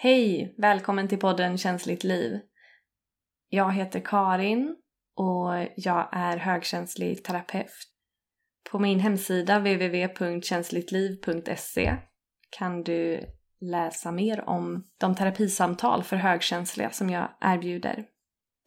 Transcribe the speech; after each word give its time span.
Hej! 0.00 0.54
Välkommen 0.58 1.08
till 1.08 1.18
podden 1.18 1.58
Känsligt 1.58 2.04
liv. 2.04 2.40
Jag 3.48 3.72
heter 3.72 4.00
Karin 4.00 4.76
och 5.16 5.54
jag 5.76 6.08
är 6.12 6.36
högkänslig 6.36 7.24
terapeut. 7.24 7.72
På 8.70 8.78
min 8.78 9.00
hemsida 9.00 9.58
www.känsligtliv.se 9.58 11.96
kan 12.50 12.82
du 12.82 13.20
läsa 13.60 14.12
mer 14.12 14.48
om 14.48 14.84
de 14.98 15.14
terapisamtal 15.14 16.02
för 16.02 16.16
högkänsliga 16.16 16.90
som 16.90 17.10
jag 17.10 17.28
erbjuder. 17.40 18.04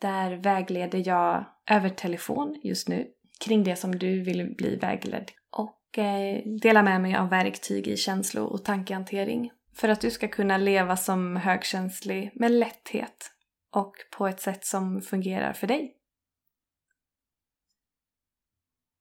Där 0.01 0.31
vägleder 0.31 1.07
jag 1.07 1.45
över 1.69 1.89
telefon 1.89 2.61
just 2.63 2.87
nu 2.87 3.07
kring 3.45 3.63
det 3.63 3.75
som 3.75 3.95
du 3.95 4.23
vill 4.23 4.55
bli 4.57 4.75
vägledd 4.75 5.31
och 5.57 5.97
eh, 5.97 6.41
delar 6.61 6.83
med 6.83 7.01
mig 7.01 7.15
av 7.15 7.29
verktyg 7.29 7.87
i 7.87 7.97
känslo 7.97 8.43
och 8.43 8.65
tankehantering 8.65 9.51
för 9.73 9.89
att 9.89 10.01
du 10.01 10.11
ska 10.11 10.27
kunna 10.27 10.57
leva 10.57 10.97
som 10.97 11.35
högkänslig 11.35 12.31
med 12.35 12.51
lätthet 12.51 13.31
och 13.71 13.95
på 14.11 14.27
ett 14.27 14.41
sätt 14.41 14.65
som 14.65 15.01
fungerar 15.01 15.53
för 15.53 15.67
dig. 15.67 15.97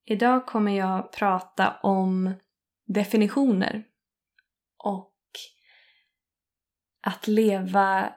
Idag 0.05 0.47
kommer 0.47 0.77
jag 0.77 1.13
prata 1.13 1.77
om 1.83 2.35
definitioner 2.87 3.85
och 4.85 5.17
att 7.03 7.27
leva 7.27 8.15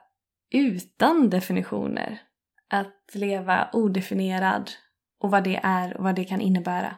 utan 0.50 1.30
definitioner. 1.30 2.22
Att 2.68 3.14
leva 3.14 3.70
odefinierad 3.72 4.70
och 5.18 5.30
vad 5.30 5.44
det 5.44 5.60
är 5.62 5.96
och 5.96 6.04
vad 6.04 6.14
det 6.14 6.24
kan 6.24 6.40
innebära. 6.40 6.96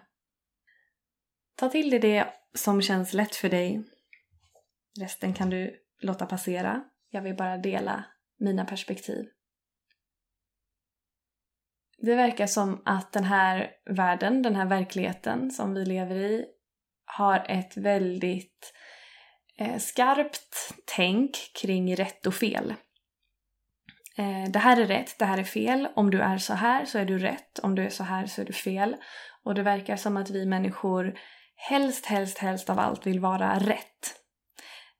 Ta 1.56 1.68
till 1.68 1.90
dig 1.90 1.98
det 1.98 2.34
som 2.54 2.82
känns 2.82 3.12
lätt 3.12 3.34
för 3.36 3.48
dig. 3.48 3.84
Resten 5.00 5.34
kan 5.34 5.50
du 5.50 5.74
låta 6.00 6.26
passera. 6.26 6.84
Jag 7.10 7.22
vill 7.22 7.36
bara 7.36 7.56
dela 7.56 8.04
mina 8.38 8.64
perspektiv. 8.64 9.26
Det 11.98 12.14
verkar 12.14 12.46
som 12.46 12.82
att 12.84 13.12
den 13.12 13.24
här 13.24 13.70
världen, 13.90 14.42
den 14.42 14.56
här 14.56 14.66
verkligheten 14.66 15.50
som 15.50 15.74
vi 15.74 15.84
lever 15.84 16.16
i 16.16 16.44
har 17.04 17.46
ett 17.48 17.76
väldigt 17.76 18.72
eh, 19.58 19.78
skarpt 19.78 20.74
tänk 20.96 21.36
kring 21.60 21.96
rätt 21.96 22.26
och 22.26 22.34
fel. 22.34 22.74
Eh, 24.18 24.50
det 24.50 24.58
här 24.58 24.80
är 24.80 24.86
rätt, 24.86 25.18
det 25.18 25.24
här 25.24 25.38
är 25.38 25.44
fel. 25.44 25.88
Om 25.96 26.10
du 26.10 26.20
är 26.20 26.38
så 26.38 26.54
här 26.54 26.84
så 26.84 26.98
är 26.98 27.04
du 27.04 27.18
rätt. 27.18 27.58
Om 27.58 27.74
du 27.74 27.84
är 27.84 27.90
så 27.90 28.04
här 28.04 28.26
så 28.26 28.40
är 28.40 28.44
du 28.44 28.52
fel. 28.52 28.96
Och 29.44 29.54
det 29.54 29.62
verkar 29.62 29.96
som 29.96 30.16
att 30.16 30.30
vi 30.30 30.46
människor 30.46 31.18
helst, 31.56 32.06
helst, 32.06 32.38
helst 32.38 32.70
av 32.70 32.78
allt 32.78 33.06
vill 33.06 33.20
vara 33.20 33.58
rätt. 33.58 34.25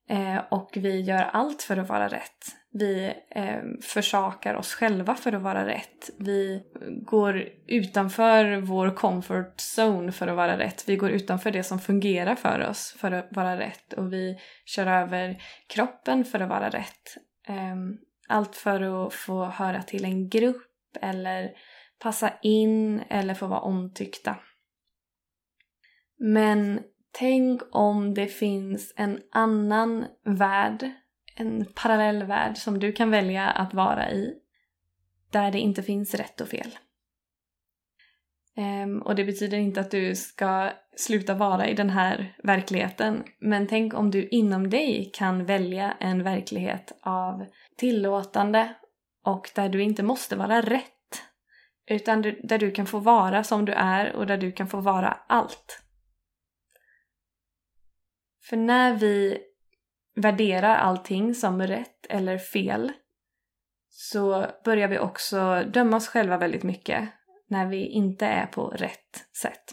Eh, 0.09 0.39
och 0.51 0.71
vi 0.75 1.01
gör 1.01 1.23
allt 1.23 1.63
för 1.63 1.77
att 1.77 1.89
vara 1.89 2.09
rätt. 2.09 2.57
Vi 2.73 3.15
eh, 3.31 3.63
försakar 3.83 4.55
oss 4.55 4.75
själva 4.75 5.15
för 5.15 5.33
att 5.33 5.43
vara 5.43 5.67
rätt. 5.67 6.11
Vi 6.19 6.63
går 7.07 7.49
utanför 7.67 8.57
vår 8.57 8.91
comfort 8.91 9.57
zone 9.77 10.13
för 10.13 10.29
att 10.29 10.37
vara 10.37 10.59
rätt. 10.59 10.89
Vi 10.89 10.97
går 10.97 11.11
utanför 11.11 11.51
det 11.51 11.63
som 11.63 11.79
fungerar 11.79 12.35
för 12.35 12.69
oss 12.69 12.97
för 12.99 13.13
att 13.13 13.29
vara 13.31 13.59
rätt. 13.59 13.93
Och 13.93 14.13
vi 14.13 14.39
kör 14.65 14.87
över 14.87 15.43
kroppen 15.69 16.25
för 16.25 16.41
att 16.41 16.49
vara 16.49 16.69
rätt. 16.69 17.17
Eh, 17.49 17.77
allt 18.29 18.57
för 18.57 19.07
att 19.07 19.15
få 19.15 19.45
höra 19.45 19.83
till 19.83 20.05
en 20.05 20.29
grupp 20.29 20.97
eller 21.01 21.51
passa 21.99 22.33
in 22.43 23.01
eller 23.09 23.35
få 23.35 23.47
vara 23.47 23.61
omtyckta. 23.61 24.37
Men 26.19 26.81
tänk 27.19 27.63
om 27.71 28.15
det 28.15 28.27
finns 28.27 28.93
en 28.97 29.21
annan 29.33 30.05
värld, 30.25 30.91
en 31.37 31.67
parallell 31.75 32.25
värld 32.25 32.57
som 32.57 32.79
du 32.79 32.93
kan 32.93 33.11
välja 33.11 33.51
att 33.51 33.75
vara 33.75 34.11
i. 34.11 34.35
Där 35.31 35.51
det 35.51 35.59
inte 35.59 35.83
finns 35.83 36.15
rätt 36.15 36.41
och 36.41 36.49
fel. 36.49 36.79
Ehm, 38.57 39.03
och 39.03 39.15
det 39.15 39.25
betyder 39.25 39.59
inte 39.59 39.81
att 39.81 39.91
du 39.91 40.15
ska 40.15 40.71
sluta 40.97 41.35
vara 41.35 41.69
i 41.69 41.75
den 41.75 41.91
här 41.91 42.37
verkligheten. 42.43 43.25
Men 43.39 43.67
tänk 43.67 43.95
om 43.95 44.11
du 44.11 44.29
inom 44.29 44.71
dig 44.71 45.11
kan 45.15 45.45
välja 45.45 45.93
en 46.01 46.23
verklighet 46.23 46.93
av 47.01 47.47
tillåtande 47.77 48.75
och 49.25 49.51
där 49.55 49.69
du 49.69 49.83
inte 49.83 50.03
måste 50.03 50.37
vara 50.37 50.61
rätt. 50.61 50.93
Utan 51.91 52.23
du, 52.23 52.41
där 52.43 52.59
du 52.59 52.71
kan 52.71 52.87
få 52.87 52.99
vara 52.99 53.45
som 53.45 53.65
du 53.65 53.73
är 53.73 54.13
och 54.13 54.27
där 54.27 54.37
du 54.37 54.53
kan 54.53 54.69
få 54.69 54.81
vara 54.81 55.19
allt. 55.27 55.86
För 58.49 58.57
när 58.57 58.95
vi 58.95 59.39
värderar 60.15 60.77
allting 60.77 61.35
som 61.35 61.63
rätt 61.63 62.07
eller 62.09 62.39
fel 62.39 62.93
så 63.89 64.47
börjar 64.65 64.89
vi 64.89 64.99
också 64.99 65.65
döma 65.73 65.97
oss 65.97 66.09
själva 66.09 66.39
väldigt 66.39 66.63
mycket 66.63 67.09
när 67.49 67.67
vi 67.67 67.87
inte 67.87 68.27
är 68.27 68.47
på 68.47 68.69
rätt 68.69 69.27
sätt. 69.43 69.65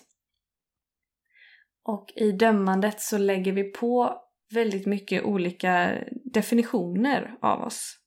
Och 1.83 2.13
i 2.16 2.31
dömandet 2.31 3.01
så 3.01 3.17
lägger 3.17 3.51
vi 3.51 3.63
på 3.63 4.22
väldigt 4.53 4.85
mycket 4.85 5.23
olika 5.23 5.97
definitioner 6.33 7.35
av 7.41 7.62
oss. 7.62 8.00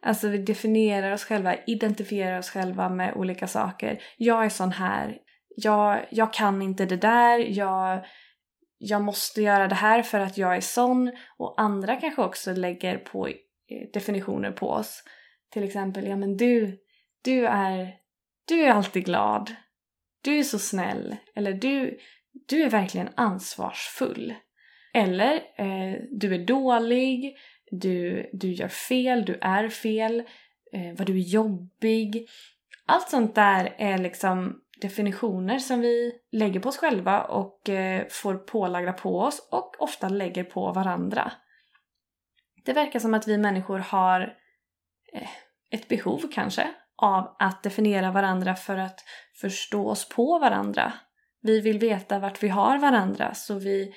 Alltså 0.00 0.28
vi 0.28 0.38
definierar 0.38 1.12
oss 1.12 1.24
själva, 1.24 1.54
identifierar 1.66 2.38
oss 2.38 2.50
själva 2.50 2.88
med 2.88 3.14
olika 3.14 3.46
saker. 3.46 4.02
Jag 4.16 4.44
är 4.44 4.48
sån 4.48 4.72
här. 4.72 5.18
Jag, 5.56 6.06
jag 6.10 6.32
kan 6.32 6.62
inte 6.62 6.86
det 6.86 6.96
där. 6.96 7.38
Jag, 7.38 8.04
jag 8.78 9.02
måste 9.02 9.42
göra 9.42 9.68
det 9.68 9.74
här 9.74 10.02
för 10.02 10.20
att 10.20 10.38
jag 10.38 10.56
är 10.56 10.60
sån. 10.60 11.12
Och 11.36 11.60
andra 11.60 11.96
kanske 11.96 12.22
också 12.22 12.52
lägger 12.52 12.98
på 12.98 13.28
eh, 13.28 13.34
definitioner 13.92 14.50
på 14.50 14.70
oss. 14.70 15.04
Till 15.52 15.64
exempel, 15.64 16.06
ja 16.06 16.16
men 16.16 16.36
du, 16.36 16.78
du 17.24 17.46
är, 17.46 17.94
du 18.48 18.62
är 18.62 18.70
alltid 18.70 19.04
glad. 19.04 19.54
Du 20.22 20.38
är 20.38 20.42
så 20.42 20.58
snäll. 20.58 21.16
Eller 21.34 21.52
du, 21.52 21.98
du 22.48 22.62
är 22.62 22.70
verkligen 22.70 23.08
ansvarsfull. 23.14 24.34
Eller 24.94 25.34
eh, 25.34 26.00
du 26.10 26.34
är 26.34 26.46
dålig, 26.46 27.36
du, 27.70 28.30
du 28.32 28.52
gör 28.52 28.68
fel, 28.68 29.24
du 29.24 29.38
är 29.40 29.68
fel, 29.68 30.18
eh, 30.72 30.96
vad 30.96 31.06
du 31.06 31.12
är 31.12 31.32
jobbig. 31.32 32.28
Allt 32.86 33.08
sånt 33.08 33.34
där 33.34 33.74
är 33.78 33.98
liksom 33.98 34.60
definitioner 34.80 35.58
som 35.58 35.80
vi 35.80 36.12
lägger 36.32 36.60
på 36.60 36.68
oss 36.68 36.76
själva 36.76 37.22
och 37.22 37.68
eh, 37.68 38.06
får 38.10 38.34
pålagda 38.34 38.92
på 38.92 39.20
oss 39.20 39.48
och 39.52 39.82
ofta 39.82 40.08
lägger 40.08 40.44
på 40.44 40.72
varandra. 40.72 41.32
Det 42.64 42.72
verkar 42.72 42.98
som 42.98 43.14
att 43.14 43.28
vi 43.28 43.38
människor 43.38 43.78
har 43.78 44.20
eh, 45.12 45.28
ett 45.70 45.88
behov 45.88 46.22
kanske 46.32 46.68
av 47.02 47.36
att 47.38 47.62
definiera 47.62 48.10
varandra 48.10 48.54
för 48.54 48.76
att 48.76 49.04
förstå 49.40 49.88
oss 49.88 50.08
på 50.08 50.38
varandra. 50.38 50.92
Vi 51.42 51.60
vill 51.60 51.78
veta 51.78 52.18
vart 52.18 52.42
vi 52.42 52.48
har 52.48 52.78
varandra 52.78 53.34
så 53.34 53.54
vi 53.54 53.94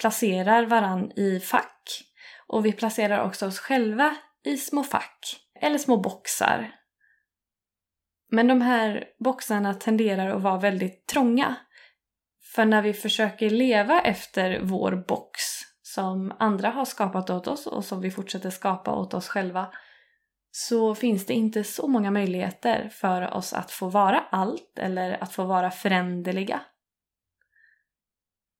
placerar 0.00 0.66
varann 0.66 1.12
i 1.16 1.40
fack. 1.40 2.04
Och 2.46 2.66
vi 2.66 2.72
placerar 2.72 3.24
också 3.24 3.46
oss 3.46 3.58
själva 3.58 4.16
i 4.44 4.56
små 4.56 4.82
fack 4.82 5.36
eller 5.60 5.78
små 5.78 5.96
boxar 5.96 6.77
men 8.30 8.46
de 8.46 8.60
här 8.60 9.04
boxarna 9.18 9.74
tenderar 9.74 10.28
att 10.36 10.42
vara 10.42 10.58
väldigt 10.58 11.06
trånga. 11.06 11.54
För 12.54 12.64
när 12.64 12.82
vi 12.82 12.92
försöker 12.92 13.50
leva 13.50 14.00
efter 14.00 14.60
vår 14.62 15.04
box 15.08 15.40
som 15.82 16.32
andra 16.38 16.70
har 16.70 16.84
skapat 16.84 17.30
åt 17.30 17.46
oss 17.46 17.66
och 17.66 17.84
som 17.84 18.00
vi 18.00 18.10
fortsätter 18.10 18.50
skapa 18.50 18.94
åt 18.94 19.14
oss 19.14 19.28
själva 19.28 19.66
så 20.50 20.94
finns 20.94 21.26
det 21.26 21.34
inte 21.34 21.64
så 21.64 21.88
många 21.88 22.10
möjligheter 22.10 22.88
för 22.88 23.34
oss 23.34 23.52
att 23.52 23.70
få 23.70 23.88
vara 23.88 24.20
allt 24.20 24.78
eller 24.78 25.22
att 25.22 25.32
få 25.32 25.44
vara 25.44 25.70
föränderliga. 25.70 26.60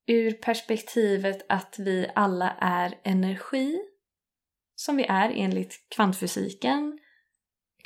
Ur 0.06 0.33
perspektivet 0.33 1.47
att 1.49 1.79
vi 1.79 2.11
alla 2.15 2.56
är 2.61 2.95
energi, 3.03 3.79
som 4.75 4.97
vi 4.97 5.05
är 5.05 5.32
enligt 5.35 5.88
kvantfysiken, 5.88 6.99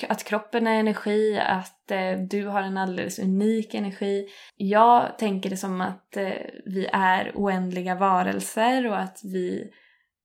att 0.08 0.24
kroppen 0.24 0.66
är 0.66 0.80
energi, 0.80 1.38
att 1.38 1.90
eh, 1.90 2.18
du 2.30 2.46
har 2.46 2.62
en 2.62 2.78
alldeles 2.78 3.18
unik 3.18 3.74
energi. 3.74 4.28
Jag 4.56 5.18
tänker 5.18 5.50
det 5.50 5.56
som 5.56 5.80
att 5.80 6.16
eh, 6.16 6.32
vi 6.64 6.88
är 6.92 7.32
oändliga 7.34 7.94
varelser 7.94 8.86
och 8.86 8.98
att 8.98 9.20
vi, 9.24 9.70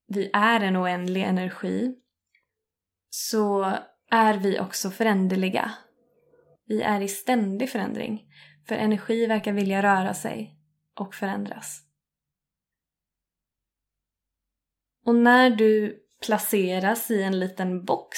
vi 0.07 0.29
är 0.33 0.59
en 0.59 0.77
oändlig 0.77 1.23
energi. 1.23 1.95
Så 3.09 3.73
är 4.11 4.33
vi 4.37 4.59
också 4.59 4.89
föränderliga. 4.89 5.71
Vi 6.65 6.81
är 6.81 7.01
i 7.01 7.07
ständig 7.07 7.69
förändring. 7.69 8.23
För 8.67 8.75
energi 8.75 9.25
verkar 9.25 9.51
vilja 9.51 9.83
röra 9.83 10.13
sig 10.13 10.55
och 10.99 11.15
förändras. 11.15 11.83
Och 15.05 15.15
när 15.15 15.49
du 15.49 15.99
placeras 16.25 17.11
i 17.11 17.23
en 17.23 17.39
liten 17.39 17.85
box 17.85 18.17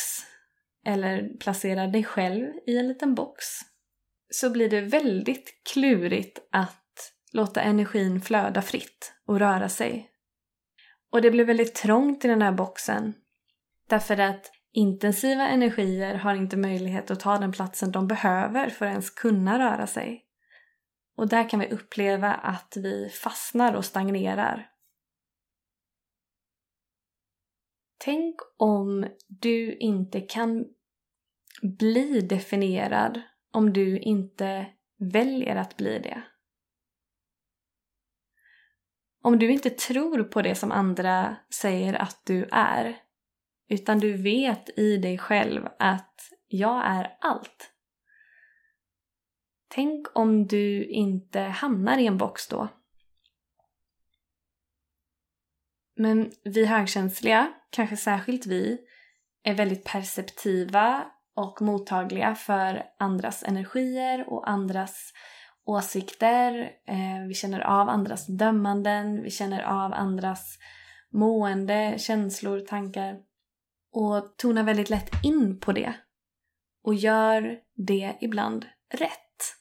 eller 0.85 1.37
placerar 1.39 1.87
dig 1.87 2.03
själv 2.03 2.45
i 2.67 2.77
en 2.77 2.87
liten 2.87 3.15
box 3.15 3.45
så 4.29 4.49
blir 4.49 4.69
det 4.69 4.81
väldigt 4.81 5.61
klurigt 5.73 6.39
att 6.51 7.13
låta 7.33 7.61
energin 7.61 8.21
flöda 8.21 8.61
fritt 8.61 9.13
och 9.25 9.39
röra 9.39 9.69
sig. 9.69 10.09
Och 11.11 11.21
det 11.21 11.31
blir 11.31 11.45
väldigt 11.45 11.75
trångt 11.75 12.25
i 12.25 12.27
den 12.27 12.41
här 12.41 12.51
boxen. 12.51 13.13
Därför 13.89 14.17
att 14.17 14.51
intensiva 14.73 15.47
energier 15.47 16.15
har 16.15 16.35
inte 16.35 16.57
möjlighet 16.57 17.11
att 17.11 17.19
ta 17.19 17.37
den 17.37 17.51
platsen 17.51 17.91
de 17.91 18.07
behöver 18.07 18.69
för 18.69 18.85
att 18.85 18.91
ens 18.91 19.09
kunna 19.09 19.59
röra 19.59 19.87
sig. 19.87 20.25
Och 21.17 21.27
där 21.27 21.49
kan 21.49 21.59
vi 21.59 21.67
uppleva 21.67 22.33
att 22.33 22.73
vi 22.77 23.09
fastnar 23.09 23.73
och 23.73 23.85
stagnerar. 23.85 24.69
Tänk 27.99 28.35
om 28.57 29.05
du 29.27 29.77
inte 29.77 30.21
kan 30.21 30.65
bli 31.61 32.21
definierad 32.21 33.21
om 33.51 33.73
du 33.73 33.99
inte 33.99 34.65
väljer 34.97 35.55
att 35.55 35.77
bli 35.77 35.99
det. 35.99 36.21
Om 39.21 39.39
du 39.39 39.51
inte 39.51 39.69
tror 39.69 40.23
på 40.23 40.41
det 40.41 40.55
som 40.55 40.71
andra 40.71 41.35
säger 41.61 41.93
att 41.93 42.21
du 42.25 42.49
är, 42.51 43.01
utan 43.69 43.99
du 43.99 44.23
vet 44.23 44.79
i 44.79 44.97
dig 44.97 45.17
själv 45.17 45.67
att 45.79 46.15
jag 46.47 46.85
är 46.85 47.17
allt. 47.21 47.73
Tänk 49.67 50.07
om 50.17 50.47
du 50.47 50.85
inte 50.85 51.39
hamnar 51.39 51.97
i 51.97 52.07
en 52.07 52.17
box 52.17 52.47
då. 52.47 52.67
Men 55.99 56.31
vi 56.43 56.65
högkänsliga, 56.65 57.53
kanske 57.69 57.97
särskilt 57.97 58.45
vi, 58.45 58.77
är 59.43 59.55
väldigt 59.55 59.83
perceptiva 59.83 61.05
och 61.35 61.61
mottagliga 61.61 62.35
för 62.35 62.83
andras 62.99 63.43
energier 63.43 64.33
och 64.33 64.49
andras 64.49 65.13
åsikter. 65.65 66.71
Eh, 66.87 67.27
vi 67.27 67.33
känner 67.33 67.59
av 67.59 67.89
andras 67.89 68.27
dömanden, 68.27 69.23
vi 69.23 69.31
känner 69.31 69.61
av 69.61 69.93
andras 69.93 70.57
mående, 71.13 71.95
känslor, 71.97 72.59
tankar 72.59 73.17
och 73.91 74.37
tonar 74.37 74.63
väldigt 74.63 74.89
lätt 74.89 75.09
in 75.23 75.59
på 75.59 75.71
det 75.71 75.93
och 76.83 76.95
gör 76.95 77.59
det 77.75 78.17
ibland 78.21 78.65
rätt. 78.93 79.55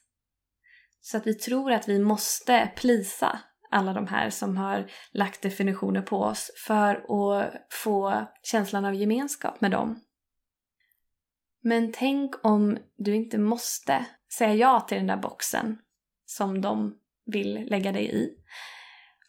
Så 1.01 1.17
att 1.17 1.27
vi 1.27 1.33
tror 1.33 1.71
att 1.71 1.89
vi 1.89 1.99
måste 1.99 2.71
plisa 2.75 3.39
alla 3.69 3.93
de 3.93 4.07
här 4.07 4.29
som 4.29 4.57
har 4.57 4.91
lagt 5.11 5.41
definitioner 5.41 6.01
på 6.01 6.21
oss 6.21 6.51
för 6.67 6.95
att 6.95 7.53
få 7.71 8.25
känslan 8.43 8.85
av 8.85 8.95
gemenskap 8.95 9.61
med 9.61 9.71
dem. 9.71 9.99
Men 11.61 11.91
tänk 11.91 12.45
om 12.45 12.77
du 12.97 13.15
inte 13.15 13.37
måste 13.37 14.05
säga 14.37 14.53
ja 14.53 14.79
till 14.79 14.97
den 14.97 15.07
där 15.07 15.17
boxen 15.17 15.77
som 16.25 16.61
de 16.61 16.95
vill 17.25 17.67
lägga 17.69 17.91
dig 17.91 18.15
i. 18.15 18.29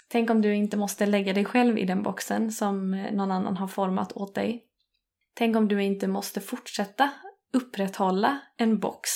Tänk 0.09 0.31
om 0.31 0.43
du 0.43 0.55
inte 0.55 0.77
måste 0.77 1.07
lägga 1.07 1.33
dig 1.33 1.45
själv 1.45 1.79
i 1.79 1.85
den 1.85 2.03
boxen 2.03 2.53
som 2.53 2.91
någon 2.91 3.31
annan 3.31 3.57
har 3.57 3.69
format 3.69 4.13
åt 4.13 4.35
dig. 4.35 4.65
Tänk 5.35 5.57
om 5.57 5.69
du 5.69 5.83
inte 5.83 6.09
måste 6.09 6.41
fortsätta 6.41 7.11
upprätthålla 7.53 8.41
en 8.57 8.79
box 8.79 9.11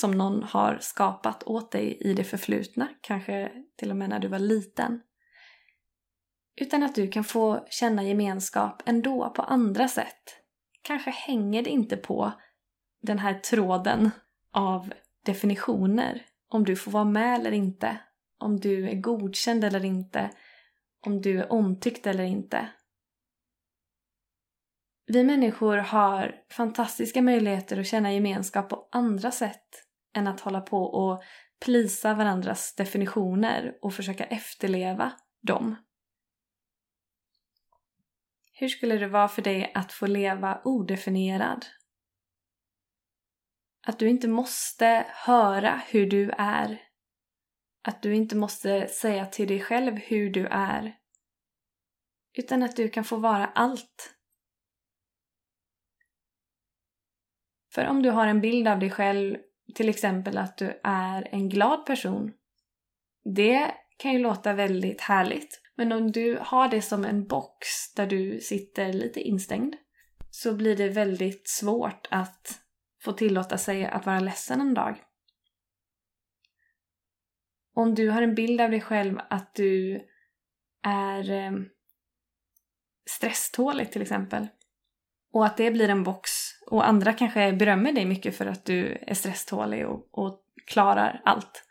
som 0.00 0.10
någon 0.10 0.42
har 0.42 0.78
skapat 0.80 1.42
åt 1.42 1.72
dig 1.72 1.98
i 2.00 2.14
det 2.14 2.24
förflutna, 2.24 2.88
kanske 3.00 3.52
till 3.76 3.90
och 3.90 3.96
med 3.96 4.08
när 4.08 4.18
du 4.18 4.28
var 4.28 4.38
liten. 4.38 5.00
Utan 6.60 6.82
att 6.82 6.94
du 6.94 7.08
kan 7.08 7.24
få 7.24 7.66
känna 7.70 8.02
gemenskap 8.02 8.82
ändå 8.86 9.30
på 9.30 9.42
andra 9.42 9.88
sätt. 9.88 10.36
Kanske 10.82 11.10
hänger 11.10 11.62
det 11.62 11.70
inte 11.70 11.96
på 11.96 12.32
den 13.02 13.18
här 13.18 13.34
tråden 13.34 14.10
av 14.52 14.92
definitioner. 15.24 16.26
Om 16.48 16.64
du 16.64 16.76
får 16.76 16.90
vara 16.90 17.04
med 17.04 17.40
eller 17.40 17.52
inte. 17.52 17.98
Om 18.38 18.60
du 18.60 18.88
är 18.88 18.94
godkänd 18.94 19.64
eller 19.64 19.84
inte. 19.84 20.30
Om 21.06 21.20
du 21.20 21.38
är 21.38 21.52
omtyckt 21.52 22.06
eller 22.06 22.24
inte. 22.24 22.68
Vi 25.06 25.24
människor 25.24 25.76
har 25.76 26.34
fantastiska 26.50 27.22
möjligheter 27.22 27.80
att 27.80 27.86
känna 27.86 28.12
gemenskap 28.12 28.68
på 28.68 28.88
andra 28.92 29.30
sätt 29.30 29.87
än 30.18 30.26
att 30.26 30.40
hålla 30.40 30.60
på 30.60 30.78
och 30.78 31.22
plisa 31.60 32.14
varandras 32.14 32.74
definitioner 32.74 33.78
och 33.82 33.94
försöka 33.94 34.24
efterleva 34.24 35.12
dem. 35.42 35.76
Hur 38.52 38.68
skulle 38.68 38.98
det 38.98 39.08
vara 39.08 39.28
för 39.28 39.42
dig 39.42 39.72
att 39.74 39.92
få 39.92 40.06
leva 40.06 40.60
odefinierad? 40.64 41.66
Att 43.86 43.98
du 43.98 44.08
inte 44.08 44.28
måste 44.28 45.06
höra 45.08 45.82
hur 45.88 46.10
du 46.10 46.30
är. 46.30 46.82
Att 47.82 48.02
du 48.02 48.14
inte 48.14 48.36
måste 48.36 48.88
säga 48.88 49.26
till 49.26 49.48
dig 49.48 49.60
själv 49.60 49.96
hur 49.96 50.30
du 50.30 50.46
är. 50.46 50.98
Utan 52.38 52.62
att 52.62 52.76
du 52.76 52.88
kan 52.88 53.04
få 53.04 53.16
vara 53.16 53.46
allt. 53.46 54.14
För 57.74 57.86
om 57.86 58.02
du 58.02 58.10
har 58.10 58.26
en 58.26 58.40
bild 58.40 58.68
av 58.68 58.78
dig 58.78 58.90
själv, 58.90 59.36
till 59.74 59.88
exempel 59.88 60.38
att 60.38 60.58
du 60.58 60.80
är 60.84 61.28
en 61.30 61.48
glad 61.48 61.86
person. 61.86 62.32
Det 63.24 63.74
kan 63.96 64.12
ju 64.12 64.18
låta 64.18 64.52
väldigt 64.52 65.00
härligt. 65.00 65.60
Men 65.74 65.92
om 65.92 66.12
du 66.12 66.38
har 66.40 66.68
det 66.68 66.82
som 66.82 67.04
en 67.04 67.26
box 67.26 67.94
där 67.96 68.06
du 68.06 68.40
sitter 68.40 68.92
lite 68.92 69.20
instängd 69.20 69.74
så 70.30 70.54
blir 70.54 70.76
det 70.76 70.88
väldigt 70.88 71.48
svårt 71.48 72.08
att 72.10 72.60
få 73.02 73.12
tillåta 73.12 73.58
sig 73.58 73.86
att 73.86 74.06
vara 74.06 74.20
ledsen 74.20 74.60
en 74.60 74.74
dag. 74.74 75.02
Om 77.74 77.94
du 77.94 78.10
har 78.10 78.22
en 78.22 78.34
bild 78.34 78.60
av 78.60 78.70
dig 78.70 78.80
själv 78.80 79.18
att 79.30 79.54
du 79.54 80.04
är 80.82 81.30
eh, 81.30 81.52
stresstålig 83.10 83.92
till 83.92 84.02
exempel 84.02 84.48
och 85.32 85.46
att 85.46 85.56
det 85.56 85.70
blir 85.70 85.88
en 85.88 86.02
box 86.02 86.30
och 86.70 86.88
andra 86.88 87.12
kanske 87.12 87.52
berömmer 87.52 87.92
dig 87.92 88.04
mycket 88.04 88.36
för 88.36 88.46
att 88.46 88.64
du 88.64 88.98
är 89.06 89.14
stresstålig 89.14 89.86
och, 89.86 90.08
och 90.10 90.40
klarar 90.66 91.20
allt 91.24 91.64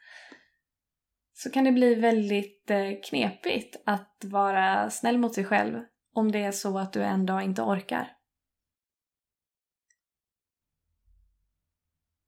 så 1.34 1.50
kan 1.50 1.64
det 1.64 1.72
bli 1.72 1.96
väldigt 1.96 2.72
eh, 2.72 2.92
knepigt 3.10 3.82
att 3.86 4.24
vara 4.24 4.90
snäll 4.90 5.18
mot 5.18 5.36
sig 5.36 5.46
själv 5.46 5.84
om 6.14 6.32
det 6.32 6.44
är 6.44 6.52
så 6.52 6.78
att 6.78 6.94
du 6.94 7.04
en 7.04 7.26
dag 7.26 7.44
inte 7.44 7.62
orkar. 7.62 8.14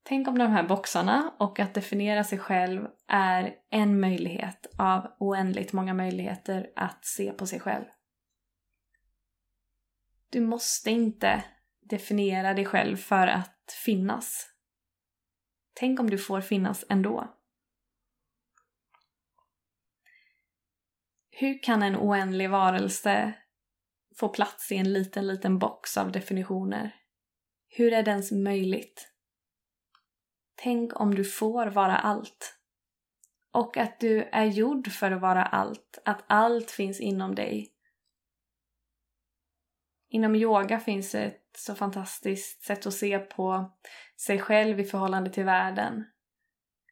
Tänk 0.03 0.27
om 0.27 0.37
de 0.37 0.51
här 0.51 0.63
boxarna 0.63 1.33
och 1.37 1.59
att 1.59 1.73
definiera 1.73 2.23
sig 2.23 2.39
själv 2.39 2.87
är 3.07 3.55
en 3.69 3.99
möjlighet 3.99 4.67
av 4.77 5.15
oändligt 5.19 5.73
många 5.73 5.93
möjligheter 5.93 6.69
att 6.75 7.05
se 7.05 7.31
på 7.31 7.45
sig 7.45 7.59
själv. 7.59 7.85
Du 10.29 10.41
måste 10.41 10.91
inte 10.91 11.43
definiera 11.89 12.53
dig 12.53 12.65
själv 12.65 12.97
för 12.97 13.27
att 13.27 13.77
finnas. 13.85 14.49
Tänk 15.73 15.99
om 15.99 16.09
du 16.09 16.17
får 16.17 16.41
finnas 16.41 16.85
ändå. 16.89 17.35
Hur 21.31 21.63
kan 21.63 21.83
en 21.83 21.95
oändlig 21.95 22.49
varelse 22.49 23.33
få 24.19 24.29
plats 24.29 24.71
i 24.71 24.75
en 24.75 24.93
liten, 24.93 25.27
liten 25.27 25.59
box 25.59 25.97
av 25.97 26.11
definitioner? 26.11 26.95
Hur 27.67 27.93
är 27.93 28.03
det 28.03 28.11
ens 28.11 28.31
möjligt? 28.31 29.11
Tänk 30.55 30.99
om 30.99 31.15
du 31.15 31.25
får 31.25 31.67
vara 31.67 31.97
allt. 31.97 32.55
Och 33.51 33.77
att 33.77 33.99
du 33.99 34.23
är 34.23 34.45
gjord 34.45 34.91
för 34.91 35.11
att 35.11 35.21
vara 35.21 35.43
allt, 35.43 35.99
att 36.05 36.23
allt 36.27 36.71
finns 36.71 36.99
inom 36.99 37.35
dig. 37.35 37.73
Inom 40.09 40.35
yoga 40.35 40.79
finns 40.79 41.15
ett 41.15 41.49
så 41.57 41.75
fantastiskt 41.75 42.63
sätt 42.63 42.85
att 42.85 42.93
se 42.93 43.19
på 43.19 43.77
sig 44.17 44.39
själv 44.39 44.79
i 44.79 44.83
förhållande 44.83 45.29
till 45.29 45.45
världen. 45.45 46.05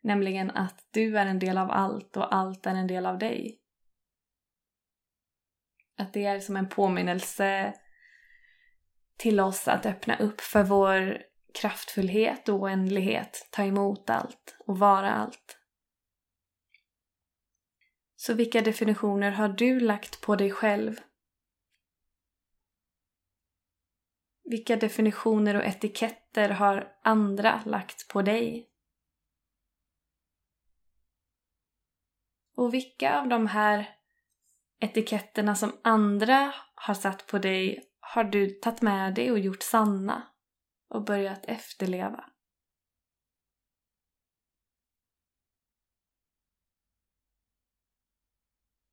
Nämligen 0.01 0.51
att 0.51 0.87
du 0.91 1.17
är 1.17 1.25
en 1.25 1.39
del 1.39 1.57
av 1.57 1.71
allt 1.71 2.17
och 2.17 2.35
allt 2.35 2.65
är 2.65 2.75
en 2.75 2.87
del 2.87 3.05
av 3.05 3.17
dig. 3.17 3.59
Att 5.97 6.13
det 6.13 6.25
är 6.25 6.39
som 6.39 6.57
en 6.57 6.69
påminnelse 6.69 7.73
till 9.17 9.39
oss 9.39 9.67
att 9.67 9.85
öppna 9.85 10.17
upp 10.17 10.41
för 10.41 10.63
vår 10.63 11.21
kraftfullhet 11.61 12.49
och 12.49 12.55
oändlighet, 12.55 13.47
ta 13.51 13.63
emot 13.63 14.09
allt 14.09 14.57
och 14.59 14.79
vara 14.79 15.11
allt. 15.11 15.57
Så 18.15 18.33
vilka 18.33 18.61
definitioner 18.61 19.31
har 19.31 19.49
du 19.49 19.79
lagt 19.79 20.21
på 20.21 20.35
dig 20.35 20.51
själv? 20.51 21.01
Vilka 24.49 24.75
definitioner 24.75 25.55
och 25.55 25.63
etiketter 25.63 26.49
har 26.49 26.97
andra 27.03 27.61
lagt 27.65 28.07
på 28.07 28.21
dig? 28.21 28.69
Och 32.55 32.73
vilka 32.73 33.19
av 33.19 33.27
de 33.27 33.47
här 33.47 33.95
etiketterna 34.79 35.55
som 35.55 35.77
andra 35.83 36.53
har 36.75 36.93
satt 36.93 37.27
på 37.27 37.37
dig 37.37 37.89
har 37.99 38.23
du 38.23 38.49
tagit 38.49 38.81
med 38.81 39.13
dig 39.15 39.31
och 39.31 39.39
gjort 39.39 39.63
sanna 39.63 40.27
och 40.87 41.05
börjat 41.05 41.45
efterleva. 41.45 42.29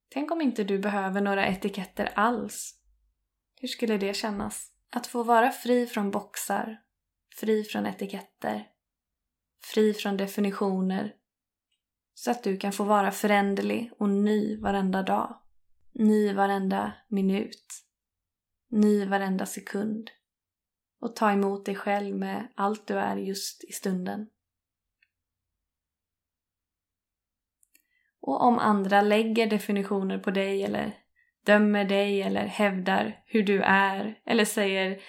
Tänk 0.08 0.30
om 0.30 0.40
inte 0.40 0.64
du 0.64 0.78
behöver 0.78 1.20
några 1.20 1.46
etiketter 1.46 2.12
alls. 2.14 2.80
Hur 3.60 3.68
skulle 3.68 3.98
det 3.98 4.16
kännas? 4.16 4.73
Att 4.96 5.06
få 5.06 5.22
vara 5.22 5.50
fri 5.50 5.86
från 5.86 6.10
boxar, 6.10 6.82
fri 7.36 7.64
från 7.64 7.86
etiketter, 7.86 8.68
fri 9.64 9.94
från 9.94 10.16
definitioner 10.16 11.14
så 12.14 12.30
att 12.30 12.42
du 12.42 12.56
kan 12.56 12.72
få 12.72 12.84
vara 12.84 13.10
föränderlig 13.10 13.90
och 13.98 14.08
ny 14.08 14.56
varenda 14.56 15.02
dag. 15.02 15.40
Ny 15.92 16.32
varenda 16.32 16.92
minut. 17.08 17.66
Ny 18.68 19.06
varenda 19.06 19.46
sekund. 19.46 20.10
Och 21.00 21.16
ta 21.16 21.32
emot 21.32 21.66
dig 21.66 21.74
själv 21.74 22.16
med 22.16 22.52
allt 22.54 22.86
du 22.86 22.94
är 22.94 23.16
just 23.16 23.64
i 23.64 23.72
stunden. 23.72 24.26
Och 28.20 28.42
om 28.42 28.58
andra 28.58 29.00
lägger 29.00 29.46
definitioner 29.46 30.18
på 30.18 30.30
dig 30.30 30.62
eller 30.62 31.03
dömer 31.44 31.84
dig 31.84 32.22
eller 32.22 32.46
hävdar 32.46 33.22
hur 33.26 33.42
du 33.42 33.62
är 33.62 34.18
eller 34.26 34.44
säger 34.44 35.02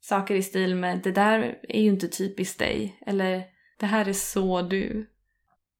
saker 0.00 0.34
i 0.34 0.42
stil 0.42 0.74
med 0.74 1.02
det 1.02 1.12
där 1.12 1.60
är 1.68 1.80
ju 1.80 1.88
inte 1.88 2.08
typiskt 2.08 2.58
dig 2.58 2.98
eller 3.06 3.44
det 3.78 3.86
här 3.86 4.08
är 4.08 4.12
så 4.12 4.62
du. 4.62 5.10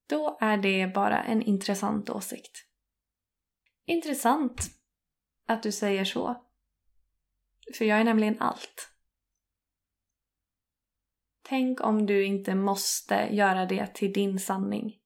Då 0.09 0.39
är 0.41 0.57
det 0.57 0.87
bara 0.95 1.23
en 1.23 1.43
intressant 1.43 2.11
åsikt. 2.11 2.67
Intressant 3.87 4.71
att 5.47 5.63
du 5.63 5.73
säger 5.73 6.05
så. 6.05 6.47
För 7.79 7.85
jag 7.85 8.01
är 8.01 8.05
nämligen 8.05 8.41
allt. 8.41 8.93
Tänk 11.43 11.81
om 11.81 12.07
du 12.07 12.25
inte 12.25 12.55
måste 12.55 13.29
göra 13.31 13.67
det 13.67 13.95
till 13.95 14.13
din 14.13 14.39
sanning. 14.39 14.97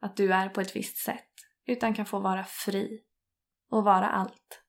Att 0.00 0.16
du 0.16 0.32
är 0.32 0.48
på 0.48 0.60
ett 0.60 0.76
visst 0.76 0.96
sätt. 0.96 1.30
Utan 1.66 1.94
kan 1.94 2.06
få 2.06 2.18
vara 2.18 2.44
fri. 2.44 3.04
Och 3.70 3.84
vara 3.84 4.08
allt. 4.08 4.62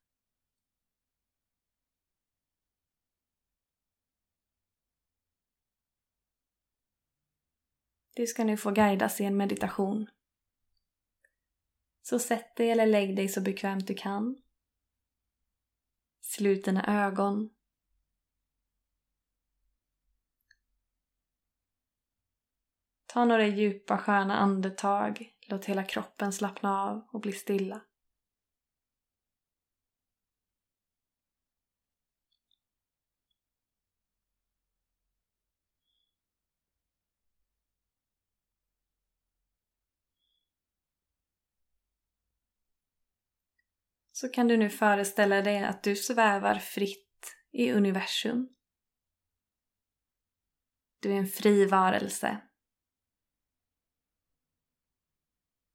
Du 8.14 8.26
ska 8.26 8.44
nu 8.44 8.56
få 8.56 8.70
guidas 8.70 9.20
i 9.20 9.24
en 9.24 9.36
meditation. 9.36 10.10
Så 12.02 12.18
sätt 12.18 12.56
dig 12.56 12.70
eller 12.70 12.86
lägg 12.86 13.16
dig 13.16 13.28
så 13.28 13.40
bekvämt 13.40 13.86
du 13.86 13.94
kan. 13.94 14.42
Slut 16.20 16.64
dina 16.64 17.06
ögon. 17.06 17.50
Ta 23.06 23.24
några 23.24 23.46
djupa 23.46 23.98
sköna 23.98 24.36
andetag. 24.36 25.36
Låt 25.48 25.64
hela 25.64 25.84
kroppen 25.84 26.32
slappna 26.32 26.82
av 26.82 27.08
och 27.12 27.20
bli 27.20 27.32
stilla. 27.32 27.80
Så 44.22 44.28
kan 44.28 44.48
du 44.48 44.56
nu 44.56 44.70
föreställa 44.70 45.42
dig 45.42 45.64
att 45.64 45.82
du 45.82 45.96
svävar 45.96 46.58
fritt 46.58 47.36
i 47.52 47.72
universum. 47.72 48.48
Du 51.00 51.12
är 51.12 51.16
en 51.16 51.26
fri 51.26 51.66
varelse. 51.66 52.40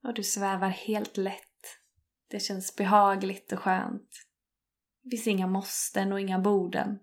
Och 0.03 0.13
du 0.13 0.23
svävar 0.23 0.69
helt 0.69 1.17
lätt. 1.17 1.79
Det 2.27 2.39
känns 2.39 2.75
behagligt 2.75 3.51
och 3.51 3.59
skönt. 3.59 4.09
Det 5.01 5.09
finns 5.09 5.27
inga 5.27 5.47
måsten 5.47 6.11
och 6.11 6.19
inga 6.19 6.39
borden. 6.39 6.99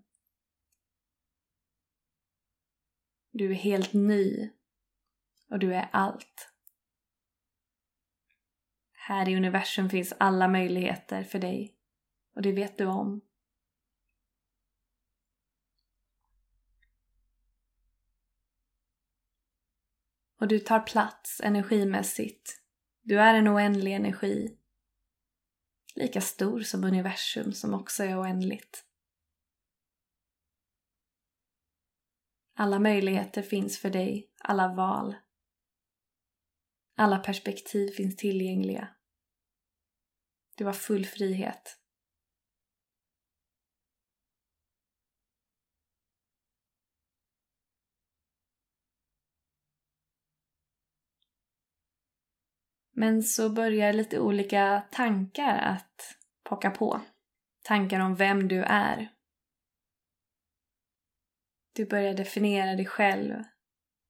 Du 3.30 3.50
är 3.50 3.54
helt 3.54 3.92
ny. 3.92 4.50
Och 5.50 5.58
du 5.58 5.74
är 5.74 5.88
allt. 5.92 6.53
Här 9.06 9.28
i 9.28 9.36
universum 9.36 9.90
finns 9.90 10.12
alla 10.18 10.48
möjligheter 10.48 11.24
för 11.24 11.38
dig 11.38 11.74
och 12.34 12.42
det 12.42 12.52
vet 12.52 12.78
du 12.78 12.86
om. 12.86 13.20
Och 20.40 20.48
du 20.48 20.58
tar 20.58 20.80
plats 20.80 21.40
energimässigt. 21.44 22.62
Du 23.02 23.20
är 23.20 23.34
en 23.34 23.48
oändlig 23.48 23.92
energi. 23.92 24.58
Lika 25.94 26.20
stor 26.20 26.60
som 26.60 26.84
universum 26.84 27.52
som 27.52 27.74
också 27.74 28.04
är 28.04 28.20
oändligt. 28.20 28.84
Alla 32.54 32.78
möjligheter 32.78 33.42
finns 33.42 33.78
för 33.78 33.90
dig, 33.90 34.30
alla 34.38 34.74
val. 34.74 35.14
Alla 36.96 37.18
perspektiv 37.18 37.88
finns 37.88 38.16
tillgängliga. 38.16 38.93
Du 40.54 40.64
har 40.64 40.72
full 40.72 41.06
frihet. 41.06 41.78
Men 52.96 53.22
så 53.22 53.50
börjar 53.50 53.92
lite 53.92 54.20
olika 54.20 54.82
tankar 54.90 55.58
att 55.58 56.16
pocka 56.42 56.70
på. 56.70 57.00
Tankar 57.62 58.00
om 58.00 58.14
vem 58.14 58.48
du 58.48 58.62
är. 58.62 59.08
Du 61.72 61.86
börjar 61.86 62.14
definiera 62.14 62.74
dig 62.74 62.86
själv 62.86 63.34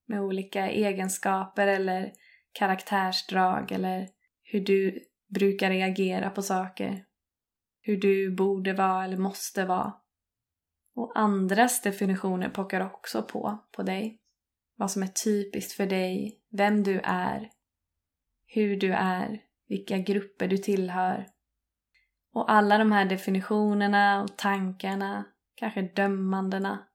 med 0.05 0.21
olika 0.21 0.69
egenskaper 0.69 1.67
eller 1.67 2.13
karaktärsdrag 2.51 3.71
eller 3.71 4.09
hur 4.43 4.59
du 4.59 5.03
brukar 5.27 5.69
reagera 5.69 6.29
på 6.29 6.41
saker. 6.41 7.05
Hur 7.81 7.97
du 7.97 8.35
borde 8.35 8.73
vara 8.73 9.03
eller 9.03 9.17
måste 9.17 9.65
vara. 9.65 9.93
Och 10.95 11.11
andras 11.15 11.81
definitioner 11.81 12.49
pockar 12.49 12.85
också 12.85 13.23
på, 13.23 13.57
på 13.71 13.83
dig. 13.83 14.21
Vad 14.75 14.91
som 14.91 15.03
är 15.03 15.07
typiskt 15.07 15.73
för 15.73 15.85
dig, 15.85 16.41
vem 16.51 16.83
du 16.83 17.01
är, 17.03 17.49
hur 18.45 18.77
du 18.77 18.93
är, 18.93 19.41
vilka 19.67 19.97
grupper 19.97 20.47
du 20.47 20.57
tillhör. 20.57 21.27
Och 22.33 22.51
alla 22.51 22.77
de 22.77 22.91
här 22.91 23.05
definitionerna 23.05 24.23
och 24.23 24.37
tankarna, 24.37 25.25
kanske 25.55 25.81
dömandena, 25.81 26.87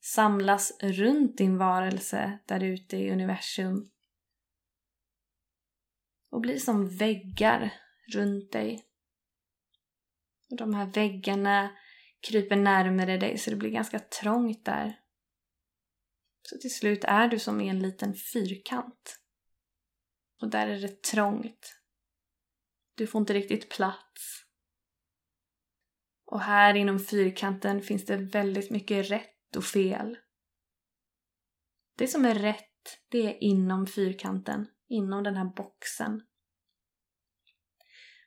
samlas 0.00 0.78
runt 0.80 1.38
din 1.38 1.58
varelse 1.58 2.38
där 2.46 2.64
ute 2.64 2.96
i 2.96 3.12
universum 3.12 3.90
och 6.30 6.40
blir 6.40 6.58
som 6.58 6.96
väggar 6.96 7.74
runt 8.14 8.52
dig. 8.52 8.84
Och 10.50 10.56
de 10.56 10.74
här 10.74 10.86
väggarna 10.86 11.76
kryper 12.20 12.56
närmare 12.56 13.16
dig 13.16 13.38
så 13.38 13.50
det 13.50 13.56
blir 13.56 13.70
ganska 13.70 13.98
trångt 13.98 14.64
där. 14.64 15.00
Så 16.42 16.58
till 16.58 16.74
slut 16.74 17.04
är 17.04 17.28
du 17.28 17.38
som 17.38 17.60
i 17.60 17.68
en 17.68 17.78
liten 17.78 18.14
fyrkant. 18.14 19.20
Och 20.40 20.50
där 20.50 20.68
är 20.68 20.80
det 20.80 21.02
trångt. 21.02 21.80
Du 22.94 23.06
får 23.06 23.20
inte 23.20 23.34
riktigt 23.34 23.68
plats. 23.68 24.44
Och 26.26 26.40
här 26.40 26.74
inom 26.74 26.98
fyrkanten 26.98 27.82
finns 27.82 28.06
det 28.06 28.16
väldigt 28.16 28.70
mycket 28.70 29.10
rätt 29.10 29.56
och 29.56 29.64
fel. 29.64 30.18
Det 31.96 32.08
som 32.08 32.24
är 32.24 32.34
rätt, 32.34 33.00
det 33.08 33.18
är 33.18 33.44
inom 33.44 33.86
fyrkanten 33.86 34.66
inom 34.88 35.24
den 35.24 35.36
här 35.36 35.44
boxen. 35.44 36.22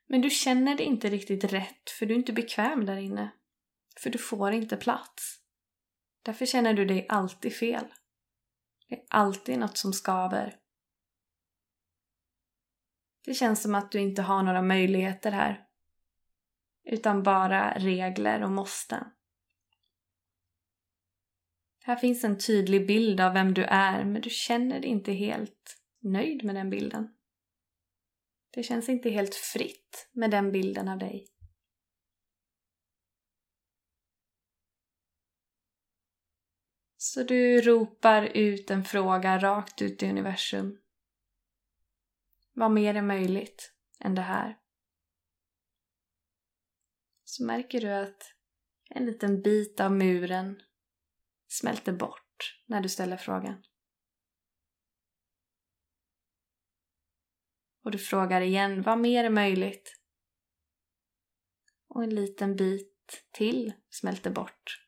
Men 0.08 0.22
du 0.22 0.30
känner 0.30 0.75
dig 0.75 0.86
inte 0.86 1.10
riktigt 1.10 1.44
rätt 1.44 1.89
för 1.89 2.06
du 2.06 2.13
är 2.13 2.18
inte 2.18 2.34
bekväm 2.34 2.86
där 2.86 2.98
inne. 2.98 3.32
För 4.00 4.10
du 4.10 4.18
får 4.18 4.51
inte 4.51 4.77
plats. 4.77 5.41
Därför 6.24 6.46
känner 6.46 6.74
du 6.74 6.86
dig 6.86 7.06
alltid 7.10 7.56
fel. 7.56 7.86
Det 8.88 8.96
är 8.96 9.03
alltid 9.10 9.60
något 9.60 9.77
som 9.77 9.94
skaver. 9.94 10.58
Det 13.25 13.34
känns 13.34 13.62
som 13.62 13.75
att 13.75 13.91
du 13.91 14.00
inte 14.00 14.22
har 14.22 14.44
några 14.44 14.62
möjligheter 14.62 15.32
här. 15.32 15.65
Utan 16.84 17.24
bara 17.24 17.74
regler 17.74 18.44
och 18.44 18.51
måsten. 18.51 19.03
Här 21.84 21.96
finns 21.96 22.24
en 22.24 22.39
tydlig 22.39 22.88
bild 22.88 23.22
av 23.22 23.34
vem 23.34 23.53
du 23.53 23.63
är 23.63 24.06
men 24.06 24.22
du 24.22 24.30
känner 24.30 24.80
dig 24.80 24.89
inte 24.89 25.12
helt 25.12 25.80
nöjd 26.01 26.43
med 26.43 26.55
den 26.55 26.70
bilden. 26.70 27.15
Det 28.51 28.63
känns 28.63 28.89
inte 28.89 29.10
helt 29.10 29.36
fritt 29.36 30.10
med 30.12 30.31
den 30.31 30.51
bilden 30.51 30.88
av 30.88 30.98
dig. 30.98 31.27
Så 36.98 37.24
du 37.24 37.62
ropar 37.62 38.24
ut 38.24 38.72
en 38.72 38.84
fråga 38.84 39.39
rakt 39.39 39.81
ut 39.81 40.03
i 40.03 40.10
universum. 40.10 40.77
Vad 42.53 42.72
mer 42.72 42.96
är 42.96 43.01
möjligt 43.01 43.74
än 44.00 44.15
det 44.15 44.22
här? 44.22 44.58
Så 47.24 47.46
märker 47.46 47.81
du 47.81 47.89
att 47.89 48.36
En 48.93 49.05
liten 49.05 49.41
bit 49.41 49.79
av 49.79 49.91
muren 49.91 50.62
smälter 51.48 51.93
bort 51.93 52.62
när 52.65 52.81
du 52.81 52.89
ställer 52.89 53.17
frågan. 53.17 53.63
Och 57.83 57.91
du 57.91 57.97
frågar 57.97 58.41
igen, 58.41 58.81
vad 58.81 59.00
mer 59.00 59.23
är 59.23 59.29
möjligt? 59.29 59.97
Och 61.88 62.03
en 62.03 62.15
liten 62.15 62.55
bit 62.55 63.23
till 63.31 63.73
smälter 63.89 64.31
bort. 64.31 64.88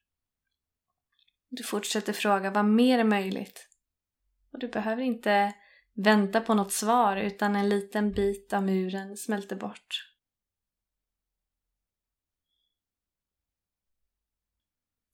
Du 1.49 1.63
fortsätter 1.63 2.13
fråga, 2.13 2.51
vad 2.51 2.65
mer 2.65 2.99
är 2.99 3.03
möjligt? 3.03 3.67
Och 4.51 4.59
du 4.59 4.67
behöver 4.67 5.01
inte 5.01 5.53
vänta 5.93 6.41
på 6.41 6.53
något 6.53 6.71
svar 6.71 7.17
utan 7.17 7.55
en 7.55 7.69
liten 7.69 8.11
bit 8.11 8.53
av 8.53 8.63
muren 8.63 9.17
smälter 9.17 9.55
bort. 9.55 10.13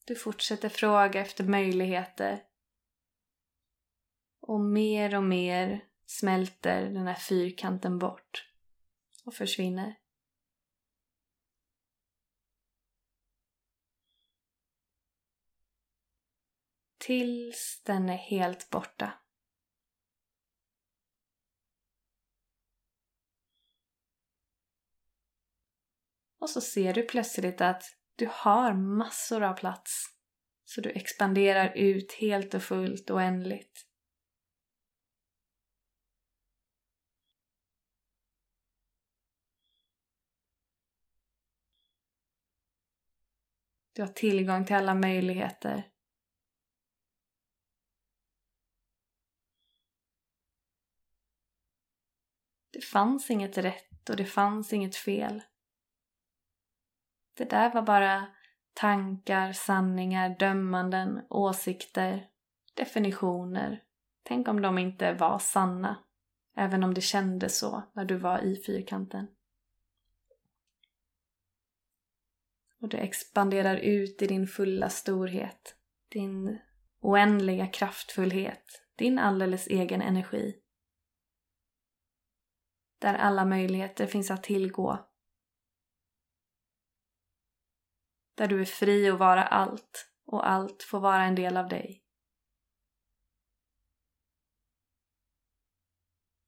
Du 0.05 0.15
fortsätter 0.15 0.69
fråga 0.69 1.21
efter 1.21 1.43
möjligheter. 1.43 2.43
Och 4.39 4.59
mer 4.59 5.15
och 5.15 5.23
mer 5.23 5.88
smälter 6.09 6.81
den 6.81 7.07
här 7.07 7.15
fyrkanten 7.15 7.99
bort 7.99 8.51
och 9.25 9.33
försvinner. 9.33 9.95
Tills 16.97 17.81
den 17.85 18.09
är 18.09 18.17
helt 18.17 18.69
borta. 18.69 19.13
Och 26.39 26.49
så 26.49 26.61
ser 26.61 26.93
du 26.93 27.03
plötsligt 27.03 27.61
att 27.61 27.83
du 28.15 28.29
har 28.31 28.73
massor 28.73 29.43
av 29.43 29.53
plats. 29.53 30.05
Så 30.65 30.81
du 30.81 30.89
expanderar 30.89 31.77
ut 31.77 32.11
helt 32.13 32.53
och 32.53 32.63
fullt 32.63 33.11
oändligt. 33.11 33.88
Du 43.93 44.01
har 44.01 44.09
tillgång 44.09 44.65
till 44.65 44.75
alla 44.75 44.95
möjligheter. 44.95 45.89
Det 52.71 52.81
fanns 52.85 53.29
inget 53.29 53.57
rätt 53.57 54.09
och 54.09 54.15
det 54.15 54.25
fanns 54.25 54.73
inget 54.73 54.95
fel. 54.95 55.41
Det 57.37 57.49
där 57.49 57.73
var 57.73 57.81
bara 57.81 58.27
tankar, 58.73 59.53
sanningar, 59.53 60.35
dömanden, 60.39 61.21
åsikter, 61.29 62.27
definitioner. 62.73 63.83
Tänk 64.23 64.47
om 64.47 64.61
de 64.61 64.77
inte 64.77 65.13
var 65.13 65.39
sanna, 65.39 66.03
även 66.57 66.83
om 66.83 66.93
det 66.93 67.01
kändes 67.01 67.59
så 67.59 67.83
när 67.93 68.05
du 68.05 68.17
var 68.17 68.39
i 68.39 68.63
fyrkanten. 68.65 69.27
Och 72.81 72.89
du 72.89 72.97
expanderar 72.97 73.77
ut 73.77 74.21
i 74.21 74.27
din 74.27 74.47
fulla 74.47 74.89
storhet, 74.89 75.75
din 76.09 76.59
oändliga 76.99 77.67
kraftfullhet, 77.67 78.85
din 78.95 79.19
alldeles 79.19 79.67
egen 79.67 80.01
energi. 80.01 80.61
Där 82.99 83.13
alla 83.13 83.45
möjligheter 83.45 84.07
finns 84.07 84.31
att 84.31 84.43
tillgå 84.43 85.09
Där 88.39 88.47
du 88.47 88.61
är 88.61 88.65
fri 88.65 89.09
att 89.09 89.19
vara 89.19 89.43
allt 89.43 90.11
och 90.25 90.49
allt 90.49 90.83
får 90.83 90.99
vara 90.99 91.23
en 91.23 91.35
del 91.35 91.57
av 91.57 91.67
dig. 91.67 92.03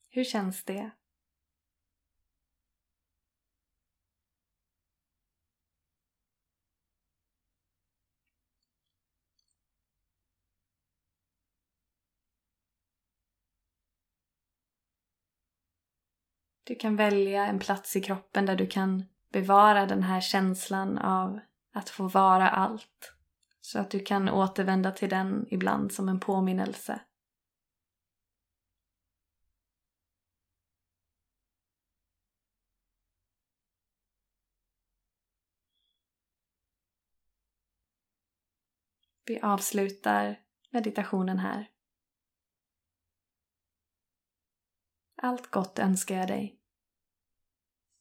Hur 0.09 0.23
känns 0.23 0.63
det? 0.65 0.91
Du 16.63 16.75
kan 16.75 16.95
välja 16.95 17.45
en 17.45 17.59
plats 17.59 17.95
i 17.95 18.01
kroppen 18.01 18.45
där 18.45 18.55
du 18.55 18.67
kan 18.67 19.05
bevara 19.31 19.85
den 19.85 20.03
här 20.03 20.21
känslan 20.21 20.97
av 20.97 21.39
att 21.73 21.89
få 21.89 22.07
vara 22.07 22.49
allt. 22.49 23.13
Så 23.61 23.79
att 23.79 23.91
du 23.91 23.99
kan 23.99 24.29
återvända 24.29 24.91
till 24.91 25.09
den 25.09 25.45
ibland 25.49 25.91
som 25.91 26.09
en 26.09 26.19
påminnelse. 26.19 27.01
Vi 39.25 39.39
avslutar 39.39 40.39
meditationen 40.69 41.39
här. 41.39 41.70
Allt 45.23 45.51
gott 45.51 45.79
önskar 45.79 46.15
jag 46.15 46.27
dig. 46.27 46.60